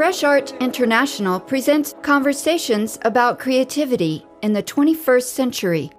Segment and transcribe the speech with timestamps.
[0.00, 5.90] Fresh Art International presents conversations about creativity in the 21st century.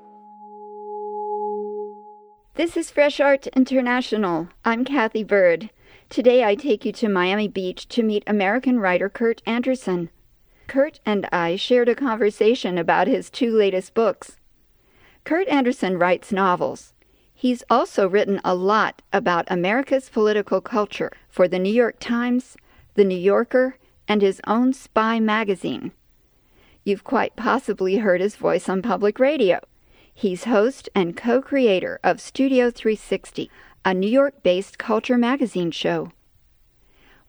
[2.55, 4.49] This is Fresh Art International.
[4.65, 5.69] I'm Cathy Byrd.
[6.09, 10.09] Today I take you to Miami Beach to meet American writer Kurt Andersen.
[10.65, 14.37] Kurt and I shared a conversation about his two latest books.
[15.25, 16.93] Kurt Andersen writes novels.
[17.35, 22.57] He's also written a lot about America's political culture for the New York Times,
[22.95, 23.75] the New Yorker,
[24.11, 25.93] and his own spy magazine.
[26.83, 29.61] You've quite possibly heard his voice on public radio.
[30.13, 33.49] He's host and co creator of Studio 360,
[33.85, 36.11] a New York based culture magazine show.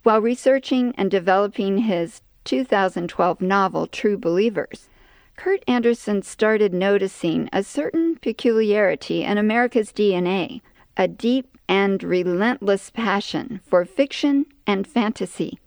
[0.03, 4.89] While researching and developing his 2012 novel True Believers,
[5.37, 10.63] Kurt Andersen started noticing a certain peculiarity in America's DNA,
[10.97, 15.61] a deep and relentless passion for fiction and fantasy.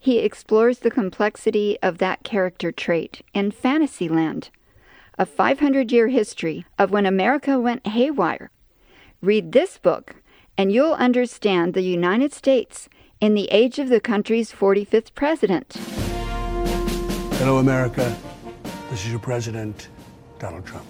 [0.00, 4.50] He explores the complexity of that character trait in Fantasyland,
[5.18, 8.50] a 500 year history of when America went haywire.
[9.20, 10.14] Read this book,
[10.56, 12.88] and you'll understand the United States
[13.20, 15.72] in the age of the country's 45th president.
[17.38, 18.16] Hello, America.
[18.90, 19.88] This is your president,
[20.38, 20.86] Donald Trump.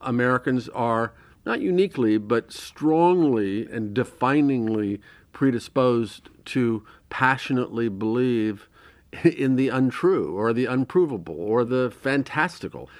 [0.00, 1.12] Americans are
[1.46, 4.98] not uniquely, but strongly and definingly
[5.32, 8.68] predisposed to passionately believe
[9.24, 12.90] in the untrue or the unprovable or the fantastical.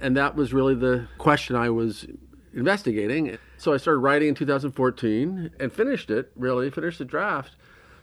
[0.00, 2.06] And that was really the question I was
[2.54, 3.38] investigating.
[3.56, 7.56] So I started writing in 2014 and finished it, really, finished the draft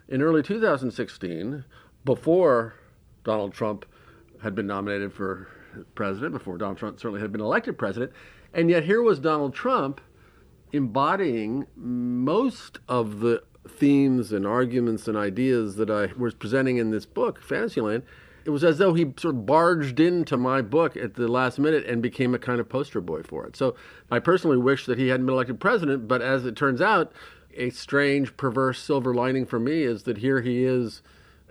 [0.08, 1.66] in early 2016
[2.06, 2.76] before
[3.24, 3.86] Donald Trump
[4.42, 5.48] had been nominated for
[5.96, 8.12] president, before Donald Trump certainly had been elected president.
[8.54, 10.00] And yet here was Donald Trump
[10.72, 17.06] embodying most of the themes and arguments and ideas that I was presenting in this
[17.06, 18.04] book, Fantasyland,
[18.46, 21.86] it was as though he sort of barged into my book at the last minute
[21.86, 23.58] and became a kind of poster boy for it.
[23.58, 23.76] So
[24.10, 27.12] I personally wish that he hadn't been elected president, but as it turns out,
[27.56, 31.02] a strange, perverse silver lining for me is that here he is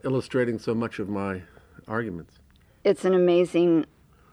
[0.04, 1.42] illustrating so much of my
[1.86, 2.38] arguments.
[2.82, 3.84] It's an amazing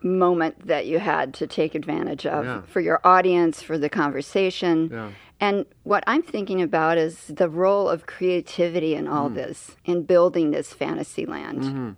[0.02, 2.62] moment that you had to take advantage of yeah.
[2.62, 4.90] for your audience, for the conversation.
[4.92, 5.12] Yeah.
[5.44, 9.36] And what I'm thinking about is the role of creativity in all mm.
[9.36, 11.64] this, in building this fantasy land.
[11.64, 11.92] Mm-hmm.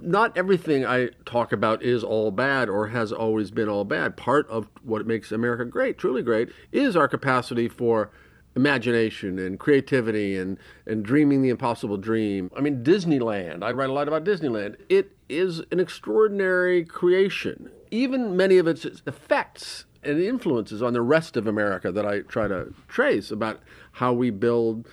[0.00, 4.16] Not everything I talk about is all bad or has always been all bad.
[4.16, 8.12] Part of what makes America great, truly great, is our capacity for
[8.54, 10.56] imagination and creativity and,
[10.86, 12.48] and dreaming the impossible dream.
[12.56, 14.76] I mean, Disneyland, I write a lot about Disneyland.
[14.88, 17.70] It is an extraordinary creation.
[17.90, 22.48] Even many of its effects and influences on the rest of America that I try
[22.48, 23.60] to trace about
[23.92, 24.88] how we build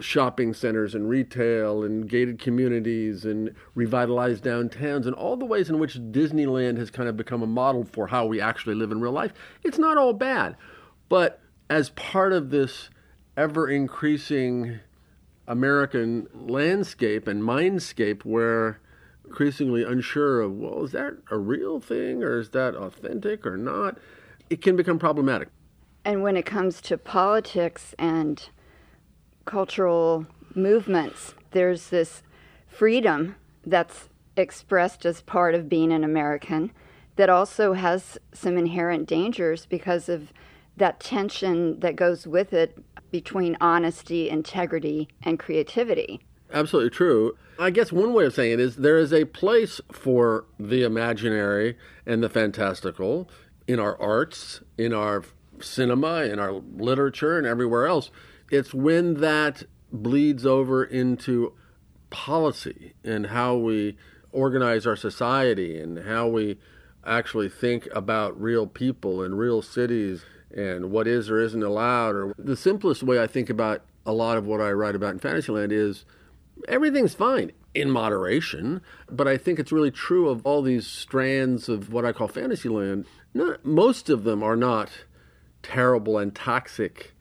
[0.00, 5.78] shopping centers and retail and gated communities and revitalized downtowns and all the ways in
[5.78, 9.12] which Disneyland has kind of become a model for how we actually live in real
[9.12, 9.32] life.
[9.62, 10.56] It's not all bad.
[11.08, 11.40] But
[11.70, 12.90] as part of this
[13.36, 14.80] ever increasing
[15.46, 18.80] American landscape and mindscape where
[19.26, 23.98] increasingly unsure of, well, is that a real thing or is that authentic or not?
[24.50, 25.48] It can become problematic.
[26.04, 28.48] And when it comes to politics and
[29.44, 32.22] cultural movements, there's this
[32.66, 36.72] freedom that's expressed as part of being an American
[37.16, 40.32] that also has some inherent dangers because of
[40.76, 42.76] that tension that goes with it
[43.10, 46.20] between honesty, integrity, and creativity.
[46.52, 47.36] Absolutely true.
[47.58, 51.76] I guess one way of saying it is there is a place for the imaginary
[52.04, 53.28] and the fantastical
[53.66, 55.24] in our arts, in our
[55.60, 58.10] cinema, in our literature, and everywhere else.
[58.50, 61.54] It's when that bleeds over into
[62.10, 63.96] policy and how we
[64.32, 66.58] organize our society and how we
[67.06, 70.24] actually think about real people and real cities
[70.54, 72.14] and what is or isn't allowed.
[72.14, 75.18] Or the simplest way I think about a lot of what I write about in
[75.18, 76.04] Fantasyland is
[76.68, 78.80] everything's fine in moderation,
[79.10, 83.06] but I think it's really true of all these strands of what I call Fantasyland.
[83.34, 84.90] Not, most of them are not
[85.62, 87.12] terrible and toxic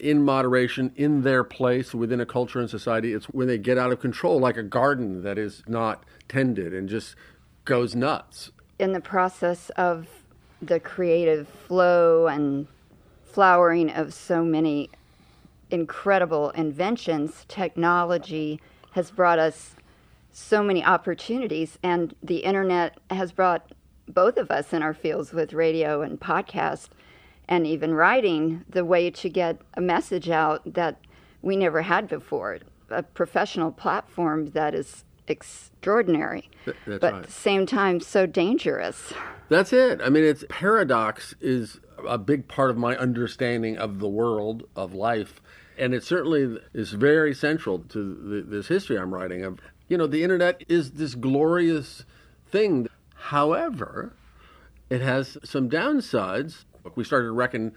[0.00, 3.12] in moderation, in their place within a culture and society.
[3.12, 6.88] It's when they get out of control, like a garden that is not tended and
[6.88, 7.14] just
[7.64, 8.50] goes nuts.
[8.78, 10.08] In the process of
[10.60, 12.66] the creative flow and
[13.24, 14.90] flowering of so many
[15.70, 18.60] incredible inventions, technology
[18.92, 19.74] has brought us
[20.34, 23.72] so many opportunities, and the internet has brought
[24.08, 26.88] both of us in our fields with radio and podcast
[27.48, 30.98] and even writing the way to get a message out that
[31.40, 32.58] we never had before.
[32.90, 37.18] a professional platform that is extraordinary, Th- that's but right.
[37.20, 39.12] at the same time so dangerous.
[39.48, 40.00] That's it.
[40.02, 44.92] I mean, it's paradox is a big part of my understanding of the world of
[44.94, 45.40] life,
[45.78, 49.44] and it certainly is very central to the, this history I'm writing.
[49.44, 52.04] Of you know, the internet is this glorious
[52.50, 52.88] thing.
[53.14, 54.14] However,
[54.90, 56.64] it has some downsides.
[56.94, 57.72] We started to reckon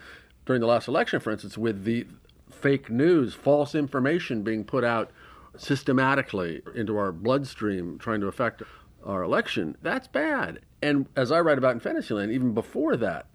[0.45, 2.05] during the last election, for instance, with the
[2.49, 5.11] fake news, false information being put out
[5.57, 8.63] systematically into our bloodstream, trying to affect
[9.03, 9.75] our election.
[9.81, 10.59] That's bad.
[10.81, 13.27] And as I write about in Fantasyland, even before that,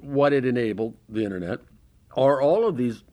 [0.00, 1.60] what it enabled, the internet,
[2.16, 3.04] are all of these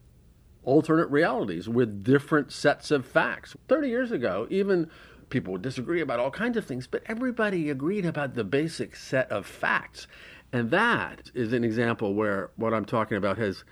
[0.66, 3.56] alternate realities with different sets of facts.
[3.68, 4.90] 30 years ago, even
[5.30, 9.32] people would disagree about all kinds of things, but everybody agreed about the basic set
[9.32, 10.08] of facts.
[10.52, 13.64] And that is an example where what I'm talking about has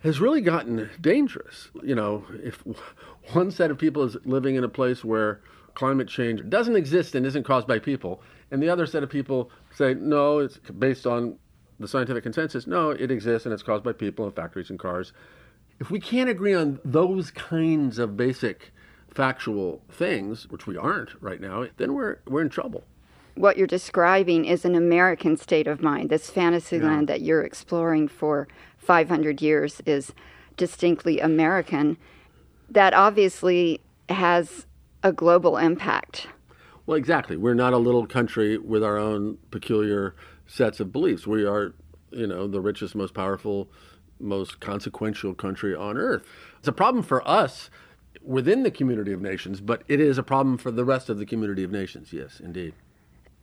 [0.00, 1.70] has really gotten dangerous.
[1.82, 2.62] You know, if
[3.32, 5.40] one set of people is living in a place where
[5.74, 9.50] climate change doesn't exist and isn't caused by people, and the other set of people
[9.74, 11.38] say, no, it's based on
[11.80, 15.12] the scientific consensus, no, it exists and it's caused by people and factories and cars.
[15.80, 18.72] If we can't agree on those kinds of basic
[19.10, 22.84] factual things, which we aren't right now, then we're, we're in trouble.
[23.36, 26.10] What you're describing is an American state of mind.
[26.10, 26.84] This fantasy Yeah.
[26.84, 28.46] land that you're exploring for
[28.78, 30.12] 500 years is
[30.56, 31.96] distinctly American.
[32.70, 34.66] That obviously has
[35.02, 36.28] a global impact.
[36.86, 37.36] Well, exactly.
[37.36, 40.14] We're not a little country with our own peculiar
[40.46, 41.26] sets of beliefs.
[41.26, 41.74] We are,
[42.10, 43.68] you know, the richest, most powerful,
[44.24, 46.24] most consequential country on earth.
[46.58, 47.70] It's a problem for us
[48.22, 51.26] within the community of nations, but it is a problem for the rest of the
[51.26, 52.12] community of nations.
[52.12, 52.74] Yes, indeed.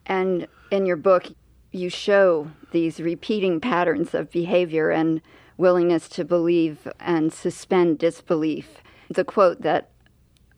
[0.05, 1.27] And in your book,
[1.71, 5.21] you show these repeating patterns of behavior and
[5.57, 8.77] willingness to believe and suspend disbelief.
[9.09, 9.89] The quote that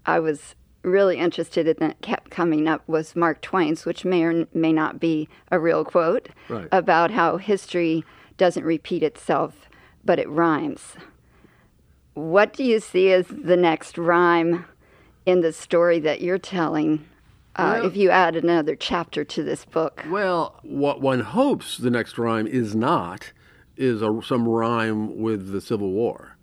[0.05, 4.47] I was really interested in that kept coming up was Mark Twain's, which may or
[4.53, 6.67] may not be a real quote, Right.
[6.71, 8.03] about how history
[8.37, 9.69] doesn't repeat itself,
[10.03, 10.95] but it rhymes.
[12.13, 14.65] What do you see as the next rhyme
[15.25, 17.05] in the story that you're telling?
[17.55, 21.89] Uh, Well- if you add another chapter to this book, Well, what one hopes the
[21.91, 23.31] next rhyme is not
[23.75, 26.37] is a, some rhyme with the Civil War.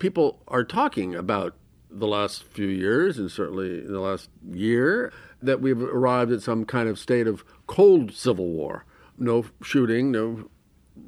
[0.00, 1.54] People are talking about
[1.88, 6.64] the last few years, and certainly in the last year, that we've arrived at some
[6.64, 8.84] kind of state of cold Civil War.
[9.18, 10.48] No shooting, no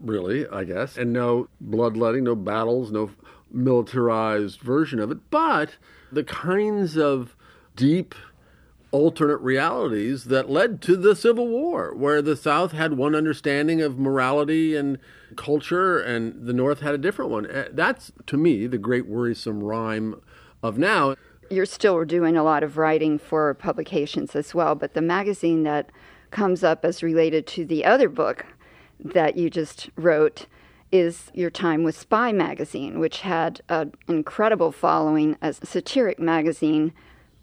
[0.02, 3.10] really, I guess, and no bloodletting, no battles, no
[3.50, 5.76] militarized version of it, but
[6.10, 7.36] the kinds of
[7.76, 8.14] deep
[8.90, 13.98] alternate realities that led to the Civil War, where the South had one understanding of
[13.98, 14.98] morality and
[15.36, 17.50] culture, and the North had a different one.
[17.50, 20.20] Uh, That's, to me, the great worrisome rhyme
[20.62, 21.16] of now.
[21.50, 25.90] you're still doing a lot of writing for publications as well, but the magazine that
[26.30, 28.46] comes up as related to the other book
[29.00, 30.46] that you just wrote
[30.93, 36.93] is Your Time with Spy magazine, which had an incredible following as a satiric magazine,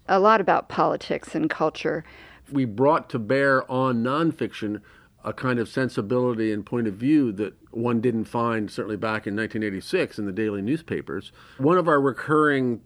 [0.08, 2.04] a lot about politics and culture.
[2.50, 4.80] we brought to bear on nonfiction
[5.24, 9.36] a kind of sensibility and point of view that one didn't find certainly back in
[9.36, 11.30] 1986 in the daily newspapers.
[11.58, 12.80] One of our recurring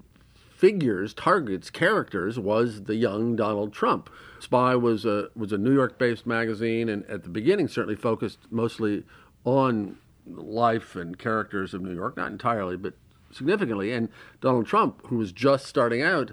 [0.57, 4.09] figures, targets, characters was the young Donald Trump.
[4.41, 9.05] Spy was a was a New York-based magazine, and at the beginning certainly focused mostly
[9.45, 12.95] on life and characters of New York, not entirely, but
[13.31, 13.93] significantly.
[13.93, 14.09] And
[14.41, 16.33] Donald Trump, who was just starting out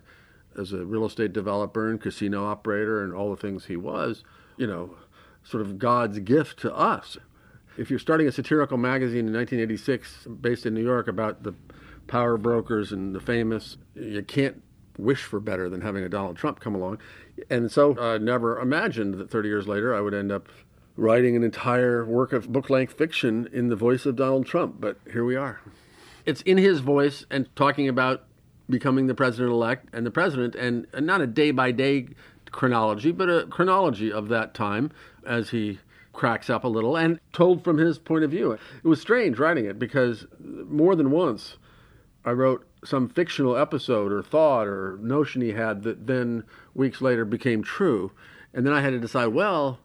[0.57, 4.23] as a real estate developer and casino operator and all the things he was,
[4.57, 4.95] you know,
[5.43, 7.17] sort of God's gift to us.
[7.77, 11.53] If you're starting a satirical magazine in 1986 based in New York about the
[12.07, 14.61] power brokers and the famous, you can't
[14.97, 16.99] wish for better than having a Donald Trump come along.
[17.49, 20.47] And so I never imagined that 30 years later I would end up
[20.95, 24.79] writing an entire work of book length fiction in the voice of Donald Trump.
[24.79, 25.59] But here we are.
[26.25, 28.23] It's in his voice and talking about
[28.69, 32.07] becoming the president elect and the president, and, not a day by day
[32.51, 34.91] chronology, but a chronology of that time
[35.25, 35.79] as he
[36.13, 38.51] cracks up a little and told from his point of view.
[38.51, 41.57] It was strange writing it because more than once
[42.25, 47.25] I wrote some fictional episode or thought or notion he had that then weeks later
[47.25, 48.11] became true.
[48.53, 49.79] And then I had to decide well,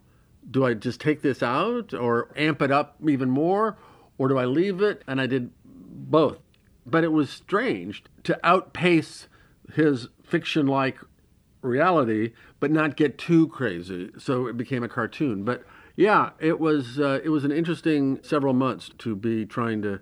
[0.51, 3.77] do I just take this out or amp it up even more,
[4.17, 5.03] or do I leave it?
[5.07, 6.39] And I did both.
[6.87, 9.29] But it was strange to outpace
[9.75, 10.99] his fiction like
[11.61, 14.11] reality, but not get too crazy.
[14.19, 15.45] So it became a cartoon.
[15.45, 15.65] But
[15.97, 20.01] yeah, it was uh, it was an interesting several months to be trying to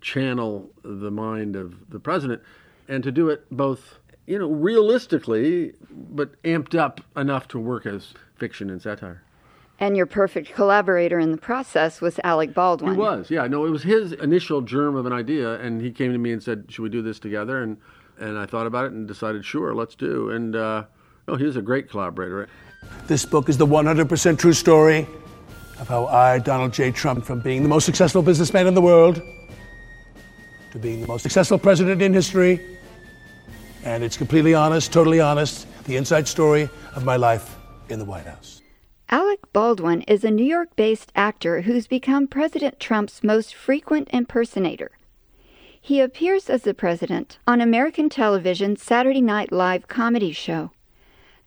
[0.00, 2.42] channel the mind of the president
[2.88, 8.14] and to do it both you know, realistically, but amped up enough to work as
[8.36, 9.24] fiction and satire.
[9.80, 12.94] And your perfect collaborator in the process was Alec Baldwin.
[12.94, 13.48] He was, yeah.
[13.48, 16.40] No, it was his initial germ of an idea, and he came to me and
[16.40, 17.78] said, "Should we do this together?" And
[18.20, 20.84] and I thought about it and decided, "Sure, let's do." And uh,
[21.26, 22.48] no, he was a great collaborator.
[23.08, 25.08] This book is the 100% true story
[25.80, 26.92] of how I, Donald J.
[26.92, 29.20] Trump, from being the most successful businessman in the world
[30.72, 32.60] to being the most successful president in history,
[33.84, 37.56] and it's completely honest, totally honest, the inside story of my life
[37.88, 38.60] in the White House.
[39.08, 44.92] Alec Baldwin is a New York based actor who's become President Trump's most frequent impersonator.
[45.80, 50.70] He appears as the president on American television's Saturday Night Live comedy show.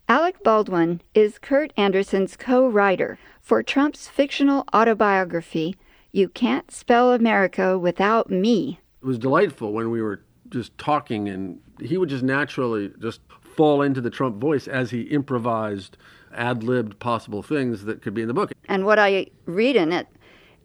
[0.08, 5.76] Alec Baldwin is Kurt Andersen's co writer for Trump's fictional autobiography,
[6.12, 8.80] You Can't Spell America Without Me.
[9.04, 13.20] It was delightful when we were just talking, and he would just naturally just
[13.54, 15.98] fall into the Trump voice as he improvised,
[16.32, 18.52] ad libbed possible things that could be in the book.
[18.66, 20.06] And what I read in it,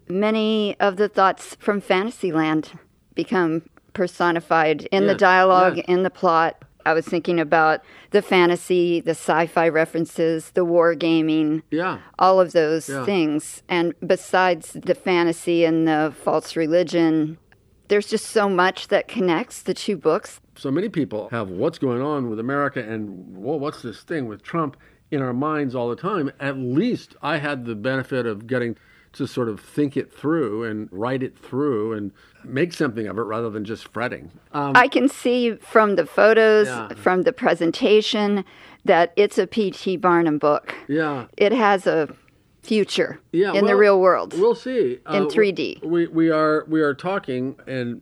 [0.08, 2.72] many of the thoughts from Fantasyland
[3.14, 6.64] become personified in the dialogue, in the plot.
[6.86, 7.82] I was thinking about
[8.12, 11.98] the fantasy, the sci fi references, the wargaming, Yeah.
[12.18, 13.04] all of those Yeah.
[13.04, 13.64] things.
[13.68, 17.38] And besides the fantasy and the false religion,
[17.90, 20.40] there's just so much that connects the two books.
[20.56, 24.42] So many people have what's going on with America and well, what's this thing with
[24.42, 24.78] Trump
[25.12, 26.32] in our minds all the time.
[26.40, 28.78] At least I had the benefit of getting
[29.14, 32.12] to sort of think it through and write it through and
[32.44, 34.30] make something of it rather than just fretting.
[34.54, 36.90] Um, I can see from the photos, Yeah.
[36.90, 38.46] from the presentation,
[38.86, 39.98] that it's a P.T.
[39.98, 40.76] Barnum book.
[40.88, 41.26] yeah.
[41.38, 42.08] It has a
[42.70, 44.40] future yeah, in the real world.
[44.40, 45.00] We'll see.
[45.10, 45.84] In Uh, 3D.
[45.84, 48.02] We we are we are talking and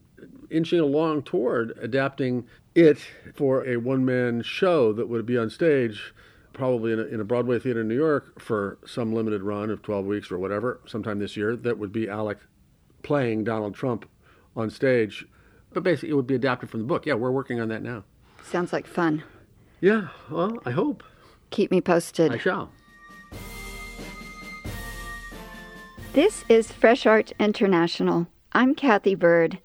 [0.49, 2.45] inching along toward adapting
[2.75, 2.99] it
[3.33, 6.13] for a one man show that would be on stage,
[6.51, 9.81] probably in a, in a Broadway theater in New York for some limited run of
[9.81, 11.55] twelve weeks or whatever, sometime this year.
[11.55, 12.39] That would be Alec
[13.03, 14.05] playing Donald Trump
[14.55, 15.25] on stage.
[15.73, 17.05] But basically, it would be adapted from the book.
[17.05, 18.03] Yeah, we're working on that now.
[18.43, 19.23] Sounds like fun.
[19.79, 21.03] Yeah, well, I hope
[21.49, 22.31] Keep me posted.
[22.33, 22.71] I shall.
[26.13, 28.27] This is Fresh Art International.
[28.53, 29.59] I'm Cathy Byrd.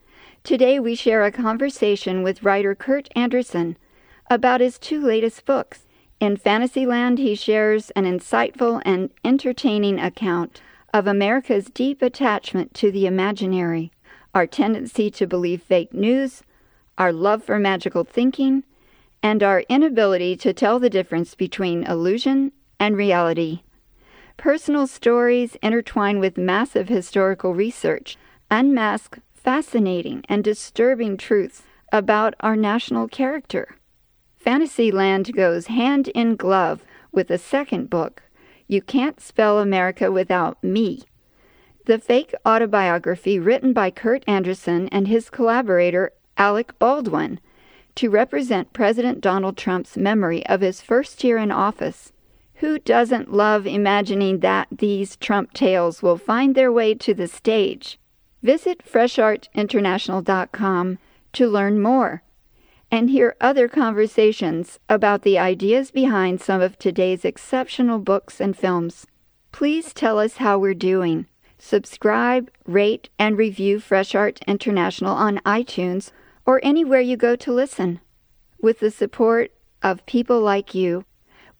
[0.44, 3.78] Today we share a conversation with writer Kurt Andersen
[4.30, 5.86] about his two latest books.
[6.20, 10.60] In Fantasyland, he shares an insightful and entertaining account
[10.92, 13.90] of America's deep attachment to the imaginary,
[14.34, 16.42] our tendency to believe fake news,
[16.98, 18.64] our love for magical thinking,
[19.22, 23.62] and our inability to tell the difference between illusion and reality.
[24.36, 28.16] Personal stories intertwined with massive historical research
[28.50, 33.76] unmask fascinating and disturbing truths about our national character.
[34.36, 38.22] Fantasyland goes hand in glove with a second book,
[38.66, 41.02] You Can't Spell America Without Me.
[41.86, 47.40] The fake autobiography written by Kurt Andersen and his collaborator Alec Baldwin
[47.96, 52.12] to represent President Donald Trump's memory of his first year in office.
[52.62, 57.98] Who doesn't love imagining that these Trump tales will find their way to the stage?
[58.40, 60.98] Visit freshartinternational.com
[61.32, 62.22] to learn more
[62.88, 69.08] and hear other conversations about the ideas behind some of today's exceptional books and films.
[69.50, 71.26] Please tell us how we're doing.
[71.58, 76.12] Subscribe, rate, and review Fresh Art International on iTunes
[76.46, 78.00] or anywhere you go to listen.
[78.60, 79.50] With the support
[79.82, 81.04] of people like you,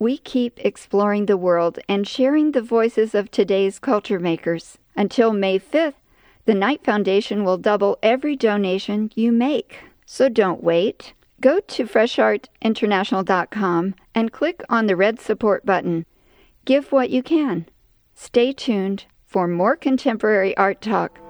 [0.03, 4.79] we keep exploring the world and sharing the voices of today's culture makers.
[4.97, 5.95] Until May 5th,
[6.45, 9.79] the Knight Foundation will double every donation you make.
[10.05, 11.13] So don't wait.
[11.41, 16.05] Go to freshartinternational.com and click on the red support button.
[16.65, 17.67] Give what you can.
[18.17, 21.21] Stay tuned for more contemporary art talk